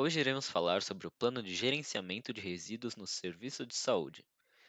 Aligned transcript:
Hoje 0.00 0.20
iremos 0.20 0.48
falar 0.48 0.80
sobre 0.80 1.08
o 1.08 1.10
plano 1.10 1.42
de 1.42 1.52
gerenciamento 1.52 2.32
de 2.32 2.40
resíduos 2.40 2.94
no 2.94 3.04
serviço 3.04 3.66
de 3.66 3.74
saúde. 3.74 4.24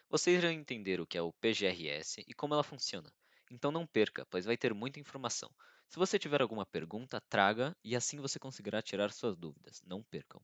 Vocês 0.10 0.36
irão 0.36 0.50
entender 0.50 1.00
o 1.00 1.06
que 1.06 1.20
é 1.20 1.22
o 1.22 1.32
PGRS 1.34 2.24
e 2.28 2.34
como 2.34 2.56
ela 2.56 2.64
funciona. 2.64 3.14
Então 3.52 3.72
não 3.72 3.86
perca, 3.86 4.26
pois 4.32 4.46
vai 4.46 4.58
ter 4.58 4.74
muita 4.74 5.00
informação. 5.00 5.48
Se 5.88 6.00
você 6.00 6.18
tiver 6.18 6.42
alguma 6.42 6.66
pergunta, 6.66 7.22
traga 7.30 7.78
e 7.84 7.96
assim 7.96 8.20
você 8.20 8.40
conseguirá 8.40 8.82
tirar 8.82 9.12
suas 9.12 9.38
dúvidas. 9.38 9.84
Não 9.86 10.02
percam. 10.02 10.42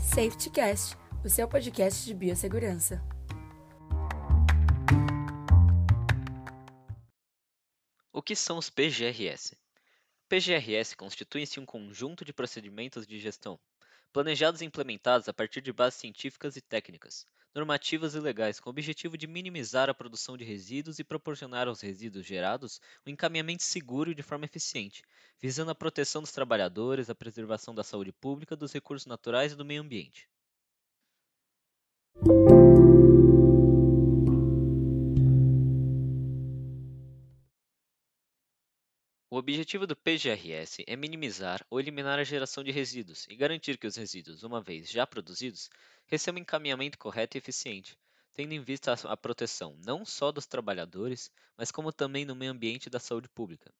SafetyCast, 0.00 0.96
o 1.24 1.28
seu 1.28 1.46
podcast 1.46 2.04
de 2.04 2.12
biossegurança. 2.12 3.00
O 8.16 8.22
que 8.22 8.34
são 8.34 8.56
os 8.56 8.70
PGRS? 8.70 9.58
PGRS 10.26 10.96
constituem-se 10.96 11.60
um 11.60 11.66
conjunto 11.66 12.24
de 12.24 12.32
procedimentos 12.32 13.06
de 13.06 13.20
gestão, 13.20 13.60
planejados 14.10 14.62
e 14.62 14.64
implementados 14.64 15.28
a 15.28 15.34
partir 15.34 15.60
de 15.60 15.70
bases 15.70 16.00
científicas 16.00 16.56
e 16.56 16.62
técnicas, 16.62 17.26
normativas 17.54 18.14
e 18.14 18.18
legais, 18.18 18.58
com 18.58 18.70
o 18.70 18.72
objetivo 18.72 19.18
de 19.18 19.26
minimizar 19.26 19.90
a 19.90 19.94
produção 19.94 20.34
de 20.34 20.44
resíduos 20.44 20.98
e 20.98 21.04
proporcionar 21.04 21.68
aos 21.68 21.82
resíduos 21.82 22.24
gerados 22.24 22.80
um 23.06 23.10
encaminhamento 23.10 23.64
seguro 23.64 24.10
e 24.10 24.14
de 24.14 24.22
forma 24.22 24.46
eficiente, 24.46 25.02
visando 25.38 25.70
a 25.70 25.74
proteção 25.74 26.22
dos 26.22 26.32
trabalhadores, 26.32 27.10
a 27.10 27.14
preservação 27.14 27.74
da 27.74 27.84
saúde 27.84 28.12
pública, 28.12 28.56
dos 28.56 28.72
recursos 28.72 29.04
naturais 29.04 29.52
e 29.52 29.56
do 29.56 29.64
meio 29.66 29.82
ambiente. 29.82 30.26
O 39.36 39.38
objetivo 39.38 39.86
do 39.86 39.94
PGRS 39.94 40.82
é 40.86 40.96
minimizar 40.96 41.62
ou 41.68 41.78
eliminar 41.78 42.18
a 42.18 42.24
geração 42.24 42.64
de 42.64 42.70
resíduos 42.70 43.26
e 43.28 43.36
garantir 43.36 43.76
que 43.76 43.86
os 43.86 43.94
resíduos, 43.94 44.42
uma 44.42 44.62
vez 44.62 44.88
já 44.88 45.06
produzidos, 45.06 45.68
recebam 46.06 46.40
encaminhamento 46.40 46.96
correto 46.96 47.36
e 47.36 47.38
eficiente, 47.38 47.98
tendo 48.32 48.54
em 48.54 48.62
vista 48.62 48.94
a 48.94 49.14
proteção 49.14 49.78
não 49.84 50.06
só 50.06 50.32
dos 50.32 50.46
trabalhadores, 50.46 51.30
mas 51.54 51.70
como 51.70 51.92
também 51.92 52.24
no 52.24 52.34
meio 52.34 52.50
ambiente 52.50 52.86
e 52.86 52.90
da 52.90 52.98
saúde 52.98 53.28
pública. 53.28 53.70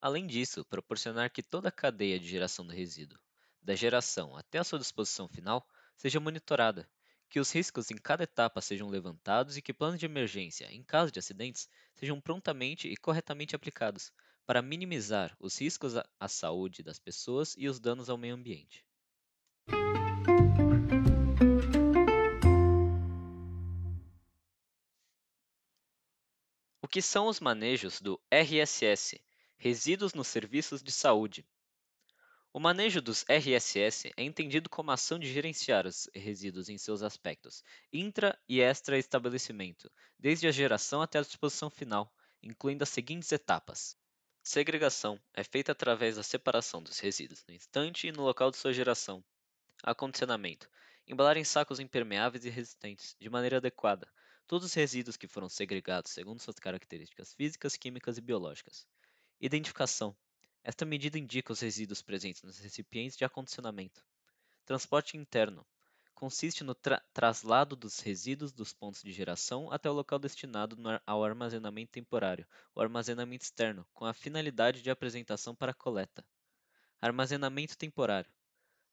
Além 0.00 0.24
disso, 0.24 0.64
proporcionar 0.64 1.32
que 1.32 1.42
toda 1.42 1.68
a 1.68 1.72
cadeia 1.72 2.20
de 2.20 2.28
geração 2.28 2.64
do 2.64 2.72
resíduo, 2.72 3.18
da 3.60 3.74
geração 3.74 4.36
até 4.36 4.60
a 4.60 4.64
sua 4.64 4.78
disposição 4.78 5.26
final, 5.26 5.66
seja 5.96 6.20
monitorada, 6.20 6.88
que 7.28 7.40
os 7.40 7.50
riscos 7.50 7.90
em 7.90 7.96
cada 7.96 8.22
etapa 8.22 8.60
sejam 8.60 8.88
levantados 8.88 9.56
e 9.56 9.62
que 9.62 9.74
planos 9.74 9.98
de 9.98 10.06
emergência, 10.06 10.72
em 10.72 10.84
caso 10.84 11.10
de 11.10 11.18
acidentes, 11.18 11.68
sejam 11.92 12.20
prontamente 12.20 12.86
e 12.86 12.96
corretamente 12.96 13.56
aplicados, 13.56 14.12
para 14.46 14.62
minimizar 14.62 15.36
os 15.40 15.60
riscos 15.60 15.94
à 16.20 16.28
saúde 16.28 16.82
das 16.82 16.98
pessoas 17.00 17.54
e 17.58 17.68
os 17.68 17.80
danos 17.80 18.08
ao 18.08 18.16
meio 18.16 18.34
ambiente. 18.34 18.86
O 26.80 26.88
que 26.88 27.02
são 27.02 27.26
os 27.26 27.40
manejos 27.40 28.00
do 28.00 28.20
RSS, 28.30 29.20
Resíduos 29.56 30.14
nos 30.14 30.28
Serviços 30.28 30.82
de 30.82 30.92
Saúde? 30.92 31.44
O 32.52 32.60
manejo 32.60 33.02
dos 33.02 33.24
RSS 33.28 34.12
é 34.16 34.22
entendido 34.22 34.70
como 34.70 34.90
a 34.92 34.94
ação 34.94 35.18
de 35.18 35.30
gerenciar 35.30 35.86
os 35.86 36.08
resíduos 36.14 36.68
em 36.68 36.78
seus 36.78 37.02
aspectos 37.02 37.64
intra 37.92 38.38
e 38.48 38.60
extra-estabelecimento, 38.60 39.90
desde 40.18 40.46
a 40.46 40.52
geração 40.52 41.02
até 41.02 41.18
a 41.18 41.22
disposição 41.22 41.68
final, 41.68 42.14
incluindo 42.42 42.84
as 42.84 42.88
seguintes 42.88 43.32
etapas: 43.32 43.96
Segregação 44.48 45.20
é 45.34 45.42
feita 45.42 45.72
através 45.72 46.14
da 46.14 46.22
separação 46.22 46.80
dos 46.80 47.00
resíduos 47.00 47.44
no 47.48 47.52
instante 47.52 48.06
e 48.06 48.12
no 48.12 48.22
local 48.22 48.48
de 48.52 48.56
sua 48.56 48.72
geração. 48.72 49.24
Acondicionamento: 49.82 50.70
embalar 51.04 51.36
em 51.36 51.42
sacos 51.42 51.80
impermeáveis 51.80 52.44
e 52.44 52.48
resistentes, 52.48 53.16
de 53.18 53.28
maneira 53.28 53.56
adequada, 53.56 54.08
todos 54.46 54.68
os 54.68 54.72
resíduos 54.72 55.16
que 55.16 55.26
foram 55.26 55.48
segregados 55.48 56.12
segundo 56.12 56.40
suas 56.40 56.60
características 56.60 57.34
físicas, 57.34 57.76
químicas 57.76 58.18
e 58.18 58.20
biológicas. 58.20 58.86
Identificação: 59.40 60.16
esta 60.62 60.84
medida 60.84 61.18
indica 61.18 61.52
os 61.52 61.58
resíduos 61.58 62.00
presentes 62.00 62.44
nos 62.44 62.60
recipientes 62.60 63.16
de 63.16 63.24
acondicionamento. 63.24 64.06
Transporte 64.64 65.16
interno: 65.16 65.66
consiste 66.16 66.64
no 66.64 66.74
tra 66.74 66.98
traslado 67.12 67.76
dos 67.76 68.00
resíduos 68.00 68.50
dos 68.50 68.72
pontos 68.72 69.02
de 69.02 69.12
geração 69.12 69.70
até 69.70 69.90
o 69.90 69.92
local 69.92 70.18
destinado 70.18 70.74
ao 71.06 71.22
armazenamento 71.22 71.92
temporário, 71.92 72.46
ou 72.74 72.82
armazenamento 72.82 73.44
externo, 73.44 73.86
com 73.92 74.06
a 74.06 74.14
finalidade 74.14 74.80
de 74.80 74.90
apresentação 74.90 75.54
para 75.54 75.74
coleta. 75.74 76.24
Armazenamento 77.02 77.76
temporário. 77.76 78.30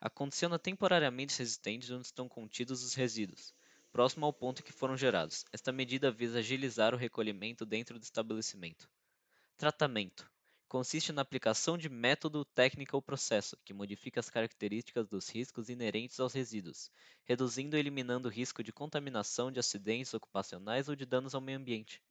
Acondiciona 0.02 0.60
temporariamente 0.60 1.32
os 1.32 1.38
resistentes 1.38 1.90
onde 1.90 2.08
estão 2.08 2.28
contidos 2.28 2.84
os 2.84 2.94
resíduos, 2.94 3.56
próximo 3.90 4.26
ao 4.26 4.34
ponto 4.34 4.62
que 4.62 4.74
foram 4.74 4.98
gerados. 4.98 5.46
Esta 5.54 5.72
medida 5.72 6.12
visa 6.12 6.40
agilizar 6.40 6.94
o 6.94 6.98
recolhimento 6.98 7.66
dentro 7.66 7.98
do 7.98 8.04
estabelecimento. 8.04 8.90
Tratamento 9.56 10.30
consiste 10.74 11.12
na 11.12 11.22
aplicação 11.22 11.78
de 11.78 11.88
método, 11.88 12.44
técnica 12.44 12.98
ou 12.98 13.02
processo 13.02 13.56
que 13.64 13.76
modifica 13.76 14.20
as 14.20 14.28
características 14.28 15.08
dos 15.08 15.30
riscos 15.30 15.70
inerentes 15.70 16.20
aos 16.20 16.34
resíduos, 16.34 16.90
reduzindo 17.26 17.76
ou 17.76 17.80
eliminando 17.80 18.28
o 18.28 18.32
risco 18.32 18.64
de 18.64 18.74
contaminação, 18.74 19.52
de 19.52 19.60
acidentes 19.60 20.16
ocupacionais 20.16 20.90
ou 20.90 20.96
de 20.96 21.06
danos 21.06 21.36
ao 21.36 21.42
meio 21.42 21.60
ambiente. 21.60 22.02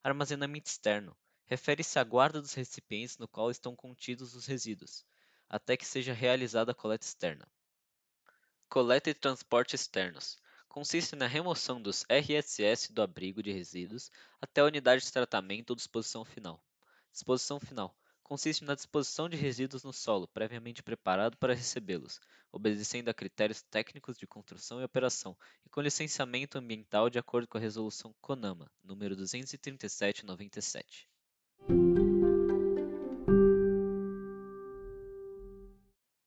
Armazenamento 0.00 0.70
externo 0.70 1.16
refere-se 1.44 1.98
à 1.98 2.04
guarda 2.04 2.40
dos 2.40 2.54
recipientes 2.54 3.18
no 3.18 3.26
qual 3.26 3.50
estão 3.50 3.74
contidos 3.74 4.36
os 4.36 4.46
resíduos, 4.46 5.04
até 5.48 5.76
que 5.76 5.84
seja 5.84 6.12
realizada 6.12 6.70
a 6.70 6.76
coleta 6.76 7.04
externa. 7.04 7.48
Coleta 8.68 9.10
e 9.10 9.14
transporte 9.14 9.74
externos 9.74 10.38
consiste 10.68 11.16
na 11.16 11.26
remoção 11.26 11.82
dos 11.82 12.04
RSS 12.08 12.92
do 12.92 13.02
abrigo 13.02 13.42
de 13.42 13.50
resíduos 13.50 14.08
até 14.40 14.60
a 14.60 14.66
unidade 14.66 15.02
de 15.02 15.12
tratamento 15.12 15.70
ou 15.70 15.76
disposição 15.76 16.24
final. 16.24 16.62
Disposição 17.12 17.58
final 17.58 17.96
consiste 18.28 18.62
na 18.62 18.74
disposição 18.74 19.26
de 19.26 19.38
resíduos 19.38 19.82
no 19.82 19.92
solo 19.92 20.28
previamente 20.28 20.82
preparado 20.82 21.34
para 21.38 21.54
recebê-los, 21.54 22.20
obedecendo 22.52 23.08
a 23.08 23.14
critérios 23.14 23.62
técnicos 23.62 24.18
de 24.18 24.26
construção 24.26 24.80
e 24.80 24.84
operação 24.84 25.34
e 25.64 25.70
com 25.70 25.80
licenciamento 25.80 26.58
ambiental 26.58 27.08
de 27.08 27.18
acordo 27.18 27.48
com 27.48 27.56
a 27.56 27.60
resolução 27.60 28.14
CONAMA, 28.20 28.70
número 28.84 29.16
237/97. 29.16 31.08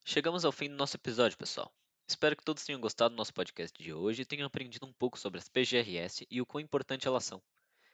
Chegamos 0.04 0.44
ao 0.44 0.52
fim 0.52 0.70
do 0.70 0.76
nosso 0.76 0.98
episódio, 0.98 1.38
pessoal. 1.38 1.72
Espero 2.08 2.36
que 2.36 2.44
todos 2.44 2.66
tenham 2.66 2.82
gostado 2.82 3.14
do 3.14 3.18
nosso 3.18 3.34
podcast 3.34 3.82
de 3.82 3.94
hoje 3.94 4.24
e 4.24 4.26
tenham 4.26 4.48
aprendido 4.48 4.88
um 4.88 4.92
pouco 4.92 5.20
sobre 5.20 5.38
as 5.38 5.48
PGRS 5.48 6.26
e 6.30 6.42
o 6.42 6.46
quão 6.48 6.60
importante 6.60 7.08
elas 7.08 7.24
são. 7.24 7.42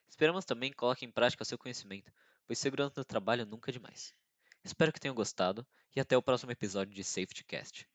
Esperamos 0.10 0.46
também 0.46 0.72
que 0.72 0.78
coloquem 0.78 1.10
em 1.10 1.12
prática 1.12 1.44
seu 1.44 1.58
conhecimento, 1.58 2.12
pois 2.48 2.58
segurança 2.58 2.94
no 2.98 3.06
trabalho 3.06 3.46
nunca 3.46 3.70
é 3.70 3.74
demais. 3.74 4.16
Espero 4.64 4.92
que 4.92 5.00
tenham 5.00 5.14
gostado 5.14 5.68
e 5.96 6.00
até 6.00 6.18
o 6.18 6.24
próximo 6.24 6.52
episódio 6.52 6.96
de 6.96 7.04
SafetyCast. 7.04 7.88